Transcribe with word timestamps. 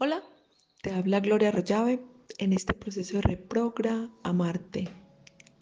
Hola, 0.00 0.22
te 0.80 0.92
habla 0.92 1.18
Gloria 1.18 1.50
Rollave 1.50 2.00
en 2.38 2.52
este 2.52 2.72
proceso 2.72 3.16
de 3.16 3.22
reprogra 3.22 4.08
amarte, 4.22 4.88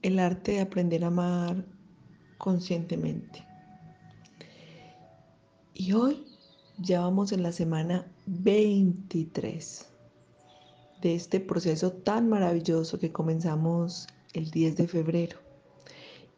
el 0.03 0.19
arte 0.19 0.53
de 0.53 0.61
aprender 0.61 1.05
a 1.05 1.07
amar 1.07 1.65
conscientemente. 2.37 3.47
Y 5.73 5.95
hoy 5.95 6.27
ya 6.77 7.01
vamos 7.01 7.33
en 7.33 7.43
la 7.43 7.51
semana 7.51 8.13
23 8.27 9.87
de 11.01 11.15
este 11.15 11.41
proceso 11.41 11.93
tan 11.93 12.29
maravilloso 12.29 12.99
que 12.99 13.13
comenzamos 13.13 14.07
el 14.35 14.51
10 14.51 14.77
de 14.77 14.87
febrero 14.87 15.39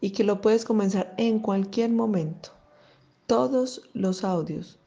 y 0.01 0.11
que 0.11 0.23
lo 0.23 0.41
puedes 0.41 0.65
comenzar 0.65 1.17
en 1.19 1.41
cualquier 1.41 1.91
momento. 1.91 2.51
Todos 3.27 3.91
los 3.93 4.23
audios 4.23 4.79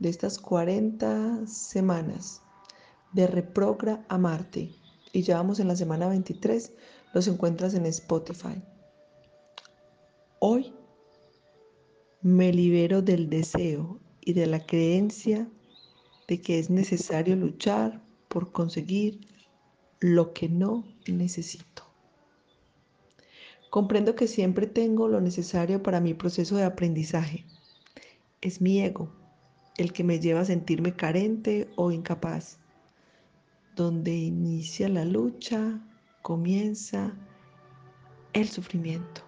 de 0.00 0.08
estas 0.08 0.40
40 0.40 1.46
semanas 1.46 2.42
de 3.12 3.26
Reprogra 3.26 4.04
Amarte 4.08 4.70
y 5.12 5.22
ya 5.22 5.36
vamos 5.36 5.60
en 5.60 5.68
la 5.68 5.76
semana 5.76 6.08
23, 6.08 6.72
los 7.14 7.26
encuentras 7.28 7.74
en 7.74 7.86
Spotify. 7.86 8.62
Hoy 10.38 10.72
me 12.22 12.52
libero 12.52 13.02
del 13.02 13.30
deseo 13.30 14.00
y 14.20 14.34
de 14.34 14.46
la 14.46 14.64
creencia 14.64 15.48
de 16.26 16.40
que 16.40 16.58
es 16.58 16.68
necesario 16.68 17.36
luchar 17.36 18.02
por 18.28 18.52
conseguir 18.52 19.26
lo 20.00 20.34
que 20.34 20.48
no 20.48 20.84
necesito. 21.06 21.84
Comprendo 23.70 24.14
que 24.14 24.26
siempre 24.26 24.66
tengo 24.66 25.08
lo 25.08 25.20
necesario 25.20 25.82
para 25.82 26.00
mi 26.00 26.14
proceso 26.14 26.56
de 26.56 26.64
aprendizaje. 26.64 27.46
Es 28.40 28.60
mi 28.60 28.80
ego 28.80 29.12
el 29.76 29.92
que 29.92 30.04
me 30.04 30.20
lleva 30.20 30.40
a 30.40 30.44
sentirme 30.44 30.94
carente 30.94 31.68
o 31.76 31.92
incapaz 31.92 32.58
donde 33.78 34.12
inicia 34.12 34.88
la 34.88 35.04
lucha, 35.04 35.80
comienza 36.22 37.14
el 38.32 38.48
sufrimiento. 38.48 39.22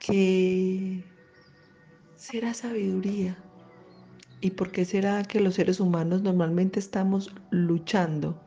¿Qué 0.00 1.04
será 2.16 2.52
sabiduría? 2.54 3.38
¿Y 4.40 4.50
por 4.50 4.72
qué 4.72 4.84
será 4.84 5.22
que 5.22 5.40
los 5.40 5.54
seres 5.54 5.78
humanos 5.78 6.22
normalmente 6.22 6.80
estamos 6.80 7.32
luchando 7.50 8.42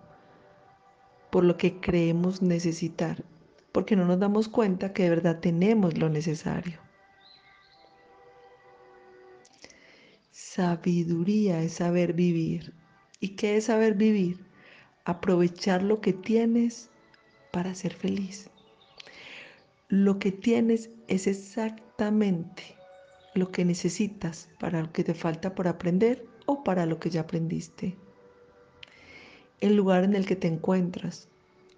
por 1.31 1.45
lo 1.45 1.55
que 1.55 1.79
creemos 1.79 2.41
necesitar? 2.41 3.23
Porque 3.71 3.95
no 3.95 4.05
nos 4.05 4.19
damos 4.19 4.49
cuenta 4.49 4.91
que 4.91 5.03
de 5.03 5.11
verdad 5.11 5.39
tenemos 5.39 5.97
lo 5.97 6.09
necesario. 6.09 6.86
Sabiduría 10.57 11.61
es 11.61 11.73
saber 11.73 12.13
vivir. 12.13 12.73
¿Y 13.19 13.35
qué 13.35 13.57
es 13.57 13.65
saber 13.65 13.93
vivir? 13.93 14.43
Aprovechar 15.05 15.83
lo 15.83 16.01
que 16.01 16.13
tienes 16.13 16.89
para 17.51 17.75
ser 17.75 17.93
feliz. 17.93 18.49
Lo 19.87 20.17
que 20.17 20.31
tienes 20.31 20.89
es 21.07 21.27
exactamente 21.27 22.75
lo 23.35 23.51
que 23.51 23.65
necesitas 23.65 24.49
para 24.59 24.81
lo 24.81 24.91
que 24.91 25.03
te 25.03 25.13
falta 25.13 25.53
por 25.53 25.67
aprender 25.67 26.25
o 26.47 26.63
para 26.63 26.87
lo 26.87 26.99
que 26.99 27.11
ya 27.11 27.21
aprendiste. 27.21 27.95
El 29.61 29.75
lugar 29.75 30.05
en 30.05 30.15
el 30.15 30.25
que 30.25 30.37
te 30.37 30.47
encuentras, 30.47 31.29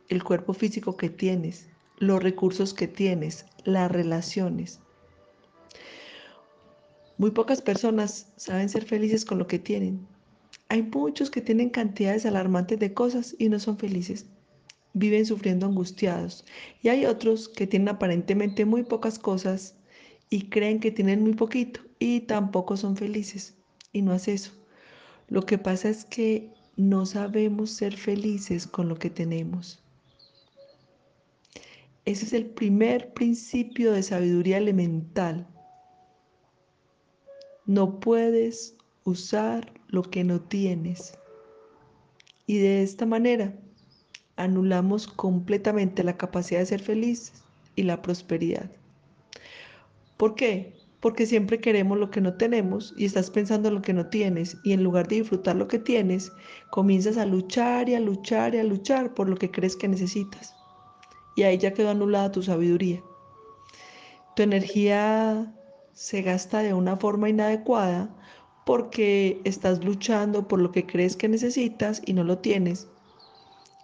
el 0.07 0.23
cuerpo 0.23 0.53
físico 0.53 0.95
que 0.95 1.09
tienes, 1.09 1.67
los 1.97 2.23
recursos 2.23 2.73
que 2.73 2.87
tienes, 2.87 3.45
las 3.65 3.91
relaciones, 3.91 4.79
muy 7.19 7.31
pocas 7.31 7.61
personas 7.61 8.31
saben 8.37 8.69
ser 8.69 8.85
felices 8.85 9.25
con 9.25 9.39
lo 9.39 9.45
que 9.45 9.59
tienen. 9.59 10.07
Hay 10.69 10.83
muchos 10.83 11.29
que 11.29 11.41
tienen 11.41 11.69
cantidades 11.69 12.25
alarmantes 12.25 12.79
de 12.79 12.93
cosas 12.93 13.35
y 13.37 13.49
no 13.49 13.59
son 13.59 13.77
felices. 13.77 14.25
Viven 14.93 15.25
sufriendo 15.25 15.65
angustiados. 15.65 16.45
Y 16.81 16.87
hay 16.87 17.05
otros 17.05 17.49
que 17.49 17.67
tienen 17.67 17.89
aparentemente 17.89 18.63
muy 18.63 18.83
pocas 18.83 19.19
cosas 19.19 19.75
y 20.29 20.43
creen 20.43 20.79
que 20.79 20.91
tienen 20.91 21.21
muy 21.21 21.33
poquito 21.33 21.81
y 21.99 22.21
tampoco 22.21 22.77
son 22.77 22.95
felices. 22.95 23.53
Y 23.91 24.01
no 24.01 24.13
es 24.13 24.29
eso. 24.29 24.53
Lo 25.27 25.45
que 25.45 25.57
pasa 25.57 25.89
es 25.89 26.05
que 26.05 26.53
no 26.77 27.05
sabemos 27.05 27.71
ser 27.71 27.97
felices 27.97 28.65
con 28.65 28.87
lo 28.87 28.95
que 28.95 29.09
tenemos. 29.09 29.83
Ese 32.05 32.23
es 32.23 32.31
el 32.31 32.45
primer 32.45 33.13
principio 33.13 33.91
de 33.91 34.03
sabiduría 34.03 34.57
elemental 34.57 35.45
no 37.69 37.99
puedes 37.99 38.75
usar 39.03 39.71
lo 39.89 40.01
que 40.01 40.23
no 40.23 40.41
tienes. 40.41 41.13
Y 42.47 42.57
de 42.57 42.81
esta 42.81 43.05
manera 43.05 43.53
anulamos 44.37 45.05
completamente 45.05 46.03
la 46.03 46.17
capacidad 46.17 46.61
de 46.61 46.65
ser 46.65 46.81
felices 46.81 47.43
y 47.75 47.83
la 47.83 48.01
prosperidad. 48.01 48.71
¿Por 50.17 50.33
qué? 50.33 50.73
Porque 50.99 51.27
siempre 51.27 51.59
queremos 51.59 51.99
lo 51.99 52.09
que 52.09 52.21
no 52.21 52.33
tenemos 52.33 52.95
y 52.97 53.05
estás 53.05 53.29
pensando 53.29 53.69
en 53.69 53.75
lo 53.75 53.81
que 53.83 53.93
no 53.93 54.07
tienes 54.07 54.57
y 54.63 54.73
en 54.73 54.83
lugar 54.83 55.07
de 55.07 55.17
disfrutar 55.17 55.55
lo 55.55 55.67
que 55.67 55.77
tienes, 55.77 56.31
comienzas 56.71 57.17
a 57.17 57.27
luchar 57.27 57.87
y 57.87 57.93
a 57.93 57.99
luchar 57.99 58.55
y 58.55 58.57
a 58.57 58.63
luchar 58.63 59.13
por 59.13 59.29
lo 59.29 59.37
que 59.37 59.51
crees 59.51 59.75
que 59.75 59.87
necesitas. 59.87 60.55
Y 61.35 61.43
ahí 61.43 61.59
ya 61.59 61.71
quedó 61.71 61.91
anulada 61.91 62.31
tu 62.31 62.41
sabiduría. 62.41 63.03
Tu 64.35 64.41
energía 64.41 65.53
se 65.99 66.21
gasta 66.21 66.59
de 66.59 66.73
una 66.73 66.95
forma 66.95 67.27
inadecuada 67.27 68.09
porque 68.65 69.41
estás 69.43 69.83
luchando 69.83 70.47
por 70.47 70.61
lo 70.61 70.71
que 70.71 70.85
crees 70.85 71.17
que 71.17 71.27
necesitas 71.27 72.01
y 72.05 72.13
no 72.13 72.23
lo 72.23 72.37
tienes. 72.37 72.87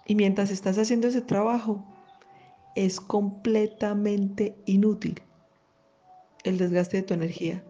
Y 0.06 0.16
mientras 0.16 0.50
estás 0.50 0.78
haciendo 0.78 1.10
ese 1.10 1.20
trabajo, 1.20 1.84
es 2.74 3.02
completamente 3.02 4.56
inútil 4.66 5.22
el 6.46 6.58
desgaste 6.58 6.98
de 6.98 7.04
tu 7.04 7.14
energía. 7.16 7.62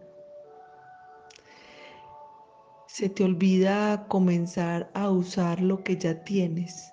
Se 2.86 3.08
te 3.08 3.24
olvida 3.24 4.06
comenzar 4.06 4.92
a 4.94 5.10
usar 5.10 5.60
lo 5.60 5.82
que 5.82 5.96
ya 5.96 6.22
tienes. 6.22 6.92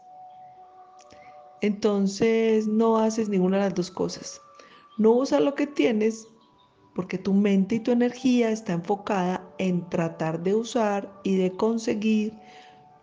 Entonces 1.62 2.66
no 2.66 2.98
haces 2.98 3.30
ninguna 3.30 3.58
de 3.58 3.64
las 3.66 3.76
dos 3.76 3.92
cosas. 3.92 4.42
No 4.98 5.12
usas 5.12 5.44
lo 5.44 5.54
que 5.54 5.68
tienes 5.68 6.28
porque 6.96 7.18
tu 7.18 7.34
mente 7.34 7.76
y 7.76 7.80
tu 7.80 7.92
energía 7.92 8.50
está 8.50 8.74
enfocada 8.74 9.48
en 9.58 9.90
tratar 9.90 10.44
de 10.44 10.56
usar 10.56 11.12
y 11.24 11.36
de 11.36 11.52
conseguir 11.52 12.34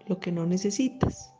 lo 0.06 0.20
que 0.20 0.32
no 0.32 0.46
necesitas. 0.46 1.32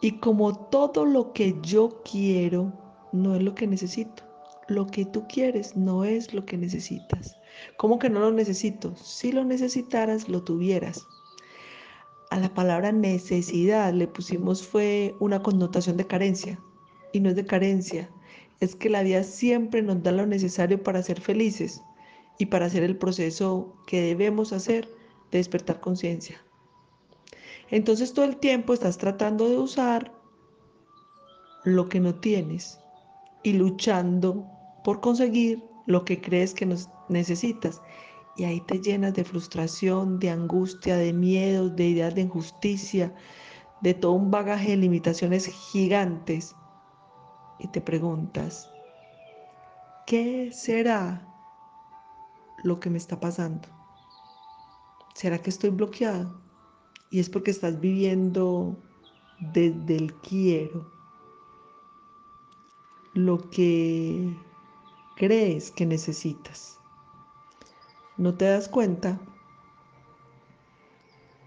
Y 0.00 0.12
como 0.12 0.56
todo 0.68 1.04
lo 1.04 1.32
que 1.32 1.58
yo 1.62 2.02
quiero 2.10 2.72
no 3.12 3.34
es 3.34 3.42
lo 3.42 3.54
que 3.54 3.66
necesito, 3.66 4.22
lo 4.68 4.86
que 4.86 5.04
tú 5.04 5.26
quieres 5.28 5.76
no 5.76 6.04
es 6.04 6.32
lo 6.32 6.46
que 6.46 6.56
necesitas. 6.56 7.36
¿Cómo 7.76 7.98
que 7.98 8.08
no 8.08 8.20
lo 8.20 8.30
necesito? 8.30 8.94
Si 8.96 9.32
lo 9.32 9.44
necesitaras, 9.44 10.28
lo 10.28 10.42
tuvieras. 10.42 11.06
A 12.30 12.38
la 12.38 12.54
palabra 12.54 12.92
necesidad 12.92 13.92
le 13.92 14.06
pusimos 14.06 14.66
fue 14.66 15.16
una 15.18 15.42
connotación 15.42 15.96
de 15.96 16.06
carencia 16.06 16.60
y 17.12 17.20
no 17.20 17.28
es 17.28 17.36
de 17.36 17.44
carencia, 17.44 18.08
es 18.60 18.76
que 18.76 18.90
la 18.90 19.02
vida 19.02 19.24
siempre 19.24 19.82
nos 19.82 20.02
da 20.02 20.12
lo 20.12 20.26
necesario 20.26 20.82
para 20.82 21.02
ser 21.02 21.20
felices 21.20 21.82
y 22.38 22.46
para 22.46 22.66
hacer 22.66 22.82
el 22.82 22.96
proceso 22.96 23.74
que 23.86 24.02
debemos 24.02 24.52
hacer 24.52 24.86
de 25.30 25.38
despertar 25.38 25.80
conciencia. 25.80 26.40
Entonces 27.70 28.12
todo 28.12 28.24
el 28.26 28.36
tiempo 28.36 28.74
estás 28.74 28.98
tratando 28.98 29.48
de 29.48 29.58
usar 29.58 30.12
lo 31.64 31.88
que 31.88 32.00
no 32.00 32.14
tienes 32.14 32.78
y 33.42 33.54
luchando 33.54 34.46
por 34.84 35.00
conseguir 35.00 35.62
lo 35.86 36.04
que 36.04 36.20
crees 36.20 36.52
que 36.52 36.68
necesitas. 37.08 37.80
Y 38.36 38.44
ahí 38.44 38.60
te 38.60 38.80
llenas 38.80 39.14
de 39.14 39.24
frustración, 39.24 40.18
de 40.18 40.30
angustia, 40.30 40.96
de 40.96 41.12
miedo, 41.12 41.68
de 41.68 41.88
ideas 41.88 42.14
de 42.14 42.22
injusticia, 42.22 43.14
de 43.80 43.94
todo 43.94 44.12
un 44.12 44.30
bagaje 44.30 44.70
de 44.70 44.76
limitaciones 44.76 45.46
gigantes 45.46 46.54
y 47.60 47.68
te 47.68 47.80
preguntas, 47.80 48.70
¿qué 50.06 50.50
será 50.52 51.26
lo 52.64 52.80
que 52.80 52.90
me 52.90 52.98
está 52.98 53.20
pasando? 53.20 53.68
¿Será 55.14 55.38
que 55.38 55.50
estoy 55.50 55.70
bloqueado? 55.70 56.40
Y 57.10 57.20
es 57.20 57.28
porque 57.28 57.50
estás 57.50 57.80
viviendo 57.80 58.76
desde 59.52 59.96
el 59.96 60.14
quiero 60.20 60.90
lo 63.14 63.50
que 63.50 64.34
crees 65.16 65.70
que 65.70 65.84
necesitas. 65.84 66.78
No 68.16 68.34
te 68.34 68.46
das 68.46 68.68
cuenta 68.68 69.20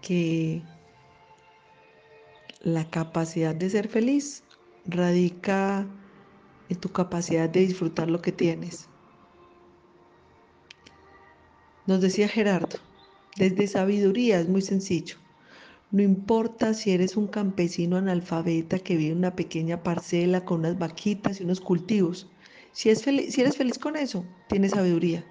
que 0.02 0.62
la 2.60 2.88
capacidad 2.90 3.54
de 3.54 3.70
ser 3.70 3.88
feliz 3.88 4.44
radica 4.86 5.86
en 6.68 6.76
tu 6.78 6.90
capacidad 6.90 7.48
de 7.48 7.60
disfrutar 7.60 8.10
lo 8.10 8.20
que 8.20 8.32
tienes. 8.32 8.88
Nos 11.86 12.00
decía 12.00 12.28
Gerardo, 12.28 12.78
desde 13.36 13.66
sabiduría 13.66 14.40
es 14.40 14.48
muy 14.48 14.62
sencillo. 14.62 15.16
No 15.90 16.02
importa 16.02 16.74
si 16.74 16.92
eres 16.92 17.16
un 17.16 17.26
campesino 17.26 17.96
analfabeta 17.96 18.78
que 18.78 18.96
vive 18.96 19.12
en 19.12 19.18
una 19.18 19.36
pequeña 19.36 19.82
parcela 19.82 20.44
con 20.44 20.60
unas 20.60 20.78
vaquitas 20.78 21.40
y 21.40 21.44
unos 21.44 21.60
cultivos. 21.60 22.30
Si, 22.72 22.94
si 22.96 23.40
eres 23.40 23.56
feliz 23.56 23.78
con 23.78 23.96
eso, 23.96 24.24
tienes 24.48 24.72
sabiduría. 24.72 25.24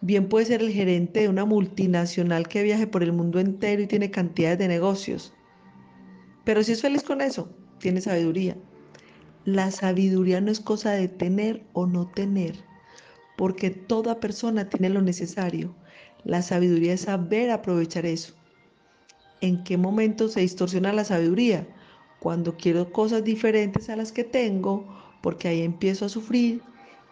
Bien 0.00 0.28
puede 0.28 0.44
ser 0.44 0.60
el 0.60 0.70
gerente 0.70 1.20
de 1.20 1.28
una 1.30 1.46
multinacional 1.46 2.46
que 2.46 2.62
viaje 2.62 2.86
por 2.86 3.02
el 3.02 3.12
mundo 3.12 3.40
entero 3.40 3.80
y 3.80 3.86
tiene 3.86 4.10
cantidades 4.10 4.58
de 4.58 4.68
negocios. 4.68 5.32
Pero 6.44 6.62
si 6.62 6.72
es 6.72 6.82
feliz 6.82 7.02
con 7.02 7.22
eso, 7.22 7.48
tiene 7.78 8.02
sabiduría. 8.02 8.56
La 9.44 9.70
sabiduría 9.70 10.40
no 10.40 10.50
es 10.50 10.60
cosa 10.60 10.92
de 10.92 11.06
tener 11.06 11.66
o 11.74 11.86
no 11.86 12.08
tener, 12.08 12.56
porque 13.36 13.68
toda 13.68 14.18
persona 14.18 14.70
tiene 14.70 14.88
lo 14.88 15.02
necesario. 15.02 15.74
La 16.24 16.40
sabiduría 16.40 16.94
es 16.94 17.02
saber 17.02 17.50
aprovechar 17.50 18.06
eso. 18.06 18.34
¿En 19.42 19.62
qué 19.62 19.76
momento 19.76 20.28
se 20.28 20.40
distorsiona 20.40 20.94
la 20.94 21.04
sabiduría? 21.04 21.68
Cuando 22.20 22.56
quiero 22.56 22.90
cosas 22.90 23.22
diferentes 23.22 23.90
a 23.90 23.96
las 23.96 24.12
que 24.12 24.24
tengo, 24.24 24.88
porque 25.20 25.48
ahí 25.48 25.60
empiezo 25.60 26.06
a 26.06 26.08
sufrir 26.08 26.62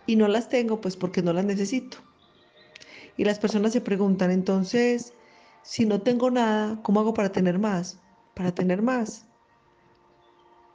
y 0.07 0.17
no 0.17 0.27
las 0.27 0.49
tengo, 0.49 0.81
pues 0.81 0.97
porque 0.97 1.21
no 1.21 1.35
las 1.35 1.45
necesito. 1.45 1.99
Y 3.19 3.25
las 3.25 3.39
personas 3.39 3.75
se 3.75 3.83
preguntan, 3.83 4.31
entonces, 4.31 5.13
si 5.63 5.85
no 5.85 6.01
tengo 6.01 6.31
nada, 6.31 6.81
¿cómo 6.83 7.01
hago 7.01 7.13
para 7.13 7.31
tener 7.31 7.59
más? 7.59 8.01
Para 8.35 8.55
tener 8.55 8.81
más. 8.81 9.27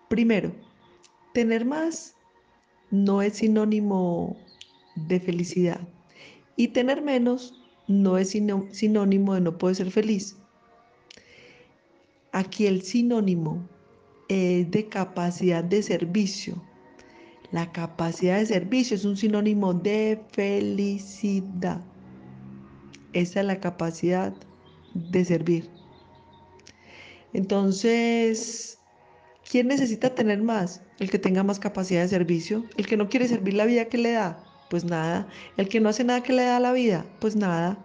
Primero, 0.08 0.52
tener 1.38 1.66
más 1.66 2.16
no 2.90 3.22
es 3.22 3.34
sinónimo 3.34 4.36
de 4.96 5.20
felicidad. 5.20 5.80
Y 6.56 6.70
tener 6.70 7.04
menos 7.04 7.54
no 7.88 8.18
es 8.18 8.32
sinónimo 8.72 9.36
de 9.36 9.42
no 9.42 9.56
poder 9.56 9.76
ser 9.76 9.92
feliz. 9.92 10.36
Aquí 12.32 12.66
el 12.66 12.82
sinónimo 12.82 13.70
es 14.30 14.72
de 14.72 14.88
capacidad 14.88 15.64
de 15.64 15.84
servicio. 15.84 16.60
La 17.52 17.72
capacidad 17.72 18.40
de 18.40 18.48
servicio 18.48 18.96
es 18.96 19.06
un 19.06 19.16
sinónimo 19.16 19.76
de 19.76 20.20
felicidad. 20.32 21.86
Esa 23.14 23.42
es 23.42 23.46
la 23.46 23.60
capacidad 23.60 24.34
de 24.96 25.24
servir. 25.24 25.70
Entonces, 27.34 28.80
¿quién 29.50 29.68
necesita 29.68 30.14
tener 30.14 30.42
más? 30.42 30.82
El 31.00 31.10
que 31.10 31.20
tenga 31.20 31.44
más 31.44 31.60
capacidad 31.60 32.02
de 32.02 32.08
servicio. 32.08 32.66
El 32.78 32.88
que 32.88 32.98
no 32.98 33.10
quiere 33.10 33.28
servir 33.28 33.54
la 33.54 33.66
vida 33.66 33.86
que 33.86 33.98
le 33.98 34.12
da, 34.12 34.44
pues 34.70 34.84
nada. 34.84 35.28
El 35.56 35.70
que 35.70 35.80
no 35.80 35.90
hace 35.90 36.04
nada 36.04 36.24
que 36.24 36.34
le 36.34 36.44
da 36.44 36.60
la 36.60 36.74
vida, 36.74 37.06
pues 37.20 37.36
nada. 37.36 37.78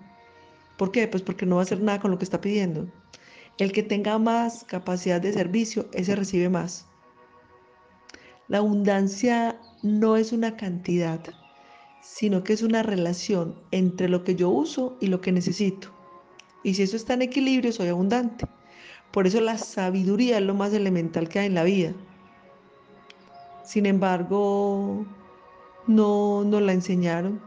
¿Por 0.76 0.90
qué? 0.90 1.06
Pues 1.08 1.22
porque 1.22 1.46
no 1.46 1.56
va 1.56 1.62
a 1.62 1.64
hacer 1.64 1.80
nada 1.80 2.00
con 2.00 2.10
lo 2.10 2.18
que 2.18 2.24
está 2.24 2.40
pidiendo. 2.40 2.88
El 3.58 3.72
que 3.72 3.82
tenga 3.82 4.18
más 4.18 4.64
capacidad 4.64 5.20
de 5.20 5.32
servicio, 5.32 5.88
ese 5.92 6.16
recibe 6.16 6.48
más. 6.48 6.86
La 8.48 8.58
abundancia 8.58 9.60
no 9.82 10.16
es 10.16 10.32
una 10.32 10.56
cantidad, 10.56 11.20
sino 12.02 12.42
que 12.42 12.54
es 12.54 12.62
una 12.62 12.82
relación 12.82 13.54
entre 13.70 14.08
lo 14.08 14.24
que 14.24 14.34
yo 14.34 14.50
uso 14.50 14.96
y 15.00 15.06
lo 15.06 15.20
que 15.20 15.32
necesito. 15.32 15.88
Y 16.64 16.74
si 16.74 16.82
eso 16.82 16.96
está 16.96 17.14
en 17.14 17.22
equilibrio, 17.22 17.72
soy 17.72 17.88
abundante. 17.88 18.46
Por 19.12 19.26
eso 19.26 19.40
la 19.40 19.58
sabiduría 19.58 20.38
es 20.38 20.44
lo 20.44 20.54
más 20.54 20.72
elemental 20.72 21.28
que 21.28 21.40
hay 21.40 21.46
en 21.46 21.54
la 21.54 21.64
vida. 21.64 21.92
Sin 23.64 23.86
embargo, 23.86 25.04
no 25.86 26.44
nos 26.44 26.62
la 26.62 26.72
enseñaron, 26.72 27.40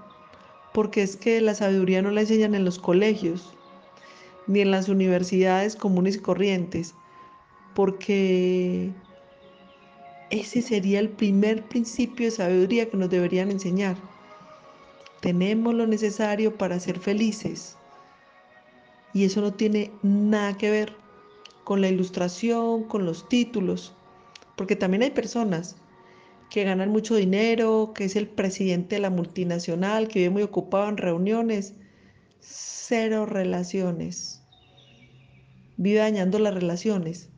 porque 0.73 1.01
es 1.01 1.17
que 1.17 1.41
la 1.41 1.55
sabiduría 1.55 2.01
no 2.01 2.11
la 2.11 2.21
enseñan 2.21 2.55
en 2.55 2.65
los 2.65 2.79
colegios, 2.79 3.53
ni 4.47 4.61
en 4.61 4.71
las 4.71 4.89
universidades 4.89 5.75
comunes 5.75 6.15
y 6.15 6.19
corrientes, 6.19 6.93
porque 7.73 8.91
ese 10.29 10.61
sería 10.61 10.99
el 10.99 11.09
primer 11.09 11.63
principio 11.63 12.27
de 12.27 12.31
sabiduría 12.31 12.89
que 12.89 12.97
nos 12.97 13.09
deberían 13.09 13.51
enseñar 13.51 13.95
tenemos 15.25 15.73
lo 15.73 15.87
necesario 15.87 16.55
para 16.55 16.79
ser 16.79 16.99
felices. 16.99 17.75
Y 19.11 19.25
eso 19.25 19.41
no 19.41 19.53
tiene 19.55 19.91
nada 20.03 20.55
que 20.55 20.69
ver 20.69 20.93
con 21.65 21.81
la 21.81 21.89
ilustración, 21.89 22.83
con 22.83 23.05
los 23.05 23.27
títulos, 23.27 23.93
porque 24.55 24.77
también 24.77 25.03
hay 25.03 25.11
personas 25.11 25.75
que 26.49 26.63
ganan 26.63 26.91
mucho 26.91 27.15
dinero, 27.15 27.91
que 27.93 28.05
es 28.05 28.15
el 28.15 28.27
presidente 28.27 28.95
de 28.95 29.01
la 29.01 29.09
multinacional, 29.09 30.07
que 30.07 30.19
vive 30.19 30.29
muy 30.29 30.43
ocupado 30.43 30.87
en 30.87 30.97
reuniones, 30.97 31.73
cero 32.39 33.25
relaciones, 33.25 34.43
vive 35.75 35.99
dañando 35.99 36.37
las 36.37 36.53
relaciones. 36.53 37.29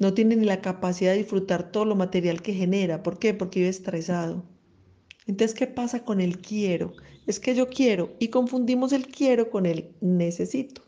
No 0.00 0.12
tiene 0.12 0.34
ni 0.34 0.44
la 0.44 0.60
capacidad 0.60 1.12
de 1.12 1.18
disfrutar 1.18 1.70
todo 1.70 1.84
lo 1.84 1.94
material 1.94 2.42
que 2.42 2.54
genera. 2.54 3.04
¿Por 3.04 3.20
qué? 3.20 3.32
Porque 3.32 3.60
vive 3.60 3.70
estresado. 3.70 4.44
Entonces, 5.28 5.56
¿qué 5.56 5.68
pasa 5.68 6.04
con 6.04 6.20
el 6.20 6.38
quiero? 6.38 6.92
Es 7.26 7.38
que 7.38 7.54
yo 7.54 7.68
quiero 7.70 8.14
y 8.18 8.28
confundimos 8.28 8.92
el 8.92 9.06
quiero 9.06 9.48
con 9.48 9.64
el 9.64 9.94
necesito. 10.00 10.85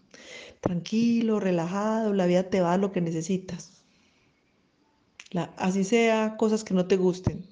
Tranquilo, 0.61 1.41
relajado, 1.41 2.13
la 2.13 2.27
vida 2.27 2.51
te 2.51 2.61
va 2.61 2.77
lo 2.77 2.93
que 2.93 3.01
necesitas. 3.01 3.83
así 5.57 5.85
sea 5.85 6.37
cosas 6.37 6.65
que 6.65 6.75
no 6.75 6.87
te 6.87 6.97
gusten. 6.97 7.47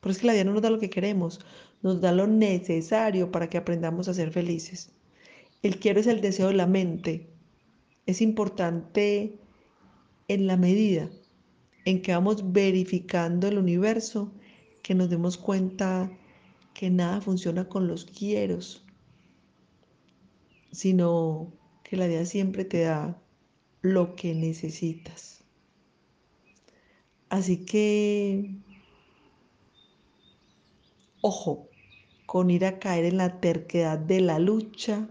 Pero 0.00 0.12
es 0.12 0.18
que 0.18 0.26
la 0.26 0.32
vida 0.32 0.44
no 0.44 0.52
nos 0.52 0.62
da 0.62 0.70
lo 0.70 0.80
que 0.80 0.90
queremos, 0.90 1.40
nos 1.82 2.00
da 2.00 2.12
lo 2.12 2.26
necesario 2.26 3.30
para 3.30 3.48
que 3.48 3.58
aprendamos 3.58 4.08
a 4.08 4.14
ser 4.14 4.32
felices. 4.32 4.90
El 5.62 5.78
quiero 5.78 6.00
es 6.00 6.08
el 6.08 6.20
deseo 6.20 6.48
de 6.48 6.54
la 6.54 6.66
mente. 6.66 7.30
Es 8.06 8.20
importante 8.20 9.38
en 10.28 10.46
la 10.46 10.56
medida 10.56 11.08
en 11.84 12.02
que 12.02 12.12
vamos 12.12 12.52
verificando 12.52 13.46
el 13.48 13.58
universo 13.58 14.32
que 14.82 14.94
nos 14.94 15.08
demos 15.08 15.38
cuenta 15.38 16.10
que 16.74 16.90
nada 16.90 17.20
funciona 17.20 17.68
con 17.68 17.86
los 17.86 18.04
quieros, 18.04 18.84
sino 20.72 21.52
que 21.92 21.98
la 21.98 22.06
vida 22.06 22.24
siempre 22.24 22.64
te 22.64 22.84
da 22.84 23.20
lo 23.82 24.16
que 24.16 24.34
necesitas. 24.34 25.44
Así 27.28 27.66
que, 27.66 28.56
ojo, 31.20 31.68
con 32.24 32.50
ir 32.50 32.64
a 32.64 32.78
caer 32.78 33.04
en 33.04 33.18
la 33.18 33.42
terquedad 33.42 33.98
de 33.98 34.22
la 34.22 34.38
lucha, 34.38 35.06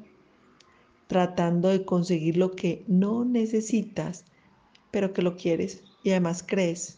tratando 1.06 1.70
de 1.70 1.86
conseguir 1.86 2.38
lo 2.38 2.56
que 2.56 2.84
no 2.88 3.26
necesitas, 3.26 4.26
pero 4.90 5.14
que 5.14 5.22
lo 5.22 5.36
quieres 5.36 5.84
y 6.04 6.10
además 6.10 6.42
crees 6.42 6.98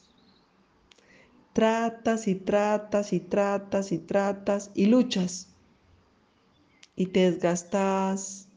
tratas 1.52 2.30
y 2.30 2.36
tratas 2.36 3.12
y 3.12 3.20
tratas 3.20 3.92
y 3.92 4.00
tratas 4.00 4.72
y 4.76 4.86
luchas 4.86 5.54
y 6.96 7.08
te 7.08 7.30
desgastas 7.30 8.48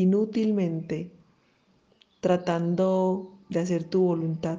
inútilmente 0.00 1.10
tratando 2.20 3.32
de 3.48 3.60
hacer 3.60 3.84
tu 3.84 4.02
voluntad 4.02 4.58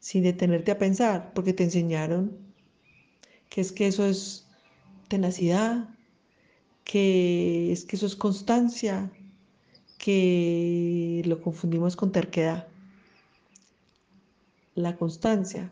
sin 0.00 0.24
detenerte 0.24 0.72
a 0.72 0.78
pensar 0.78 1.32
porque 1.34 1.52
te 1.52 1.64
enseñaron 1.64 2.36
que 3.48 3.60
es 3.60 3.70
que 3.70 3.86
eso 3.86 4.04
es 4.04 4.44
tenacidad, 5.08 5.88
que 6.82 7.70
es 7.70 7.84
que 7.84 7.96
eso 7.96 8.06
es 8.06 8.16
constancia, 8.16 9.10
que 9.98 11.22
lo 11.24 11.40
confundimos 11.40 11.94
con 11.94 12.10
terquedad. 12.10 12.66
La 14.74 14.96
constancia 14.96 15.70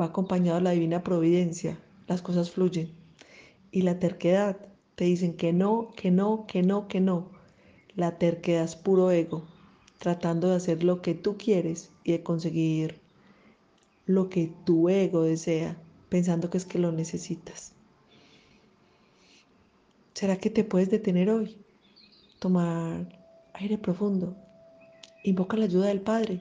va 0.00 0.06
acompañado 0.06 0.58
de 0.58 0.64
la 0.64 0.70
divina 0.70 1.02
providencia, 1.02 1.78
las 2.08 2.22
cosas 2.22 2.50
fluyen. 2.50 2.90
Y 3.70 3.82
la 3.82 3.98
terquedad, 3.98 4.56
te 4.96 5.04
dicen 5.04 5.36
que 5.36 5.52
no, 5.52 5.92
que 5.94 6.10
no, 6.10 6.46
que 6.46 6.62
no, 6.62 6.88
que 6.88 7.00
no. 7.00 7.30
La 7.94 8.18
terquedad 8.18 8.64
es 8.64 8.76
puro 8.76 9.10
ego, 9.10 9.46
tratando 9.98 10.48
de 10.48 10.56
hacer 10.56 10.82
lo 10.82 11.02
que 11.02 11.14
tú 11.14 11.36
quieres 11.36 11.92
y 12.02 12.12
de 12.12 12.22
conseguir 12.22 13.00
lo 14.06 14.28
que 14.30 14.52
tu 14.64 14.88
ego 14.88 15.22
desea, 15.22 15.76
pensando 16.08 16.50
que 16.50 16.58
es 16.58 16.64
que 16.64 16.78
lo 16.78 16.92
necesitas. 16.92 17.74
¿Será 20.14 20.38
que 20.38 20.48
te 20.48 20.64
puedes 20.64 20.90
detener 20.90 21.28
hoy? 21.28 21.58
Tomar 22.38 23.06
aire 23.52 23.76
profundo. 23.76 24.34
Invoca 25.24 25.58
la 25.58 25.66
ayuda 25.66 25.88
del 25.88 26.00
Padre, 26.00 26.40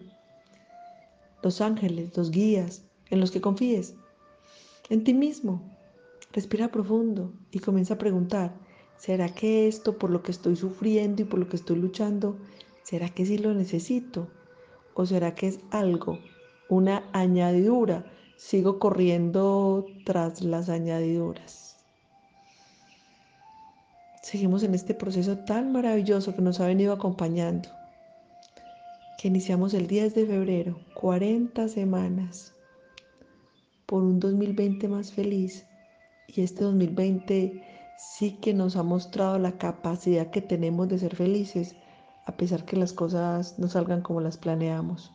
los 1.41 1.59
ángeles, 1.59 2.15
los 2.15 2.31
guías, 2.31 2.83
en 3.09 3.19
los 3.19 3.31
que 3.31 3.41
confíes, 3.41 3.95
en 4.89 5.03
ti 5.03 5.13
mismo. 5.13 5.75
Respira 6.36 6.68
profundo 6.68 7.32
y 7.50 7.60
comienza 7.60 7.94
a 7.94 7.98
preguntar, 7.98 8.51
¿será 8.98 9.30
que 9.30 9.70
esto 9.70 9.98
por 9.98 10.10
lo 10.10 10.22
que 10.22 10.32
estoy 10.32 10.58
sufriendo 10.58 11.22
y 11.22 11.25
por 11.25 11.39
lo 11.39 11.48
que 11.48 11.56
estoy 11.56 11.77
luchando, 11.77 12.38
será 12.84 13.08
que 13.08 13.25
sí 13.25 13.38
lo 13.38 13.54
necesito? 13.54 14.27
¿O 14.96 15.06
será 15.06 15.34
que 15.34 15.48
es 15.48 15.62
algo, 15.72 16.20
una 16.68 17.04
añadidura? 17.13 18.12
Sigo 18.36 18.80
corriendo 18.80 19.86
tras 20.04 20.42
las 20.42 20.68
añadiduras. 20.68 21.77
Seguimos 24.22 24.63
en 24.63 24.75
este 24.75 24.94
proceso 24.94 25.38
tan 25.38 25.72
maravilloso 25.72 26.36
que 26.36 26.42
nos 26.42 26.60
ha 26.60 26.68
venido 26.68 26.92
acompañando, 26.92 27.70
que 29.18 29.30
iniciamos 29.30 29.74
el 29.74 29.88
10 29.88 30.15
de 30.15 30.25
febrero, 30.25 30.82
40 30.96 31.70
semanas, 31.70 32.54
por 33.86 34.04
un 34.04 34.20
2020 34.20 34.89
más 34.89 35.13
feliz. 35.13 35.65
Y 36.27 36.41
este 36.41 36.63
2020 36.63 37.63
sí 37.98 38.38
que 38.41 38.53
nos 38.53 38.75
ha 38.75 38.84
mostrado 38.84 39.39
la 39.39 39.58
capacidad 39.58 40.32
que 40.32 40.41
tenemos 40.41 40.88
de 40.88 41.00
ser 41.00 41.15
felices, 41.15 41.75
a 42.25 42.36
pesar 42.38 42.65
que 42.65 42.77
las 42.77 42.94
cosas 42.94 43.58
no 43.60 43.67
salgan 43.67 44.01
como 44.01 44.22
las 44.22 44.38
planeamos. 44.38 45.12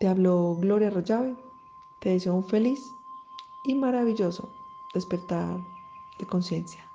Te 0.00 0.08
hablo 0.08 0.56
Gloria 0.56 0.90
Rollave, 0.90 1.36
te 2.00 2.10
deseo 2.10 2.34
un 2.34 2.44
feliz 2.44 2.80
y 3.64 3.74
maravilloso 3.74 4.52
despertar 4.94 5.58
de 6.18 6.26
conciencia. 6.26 6.91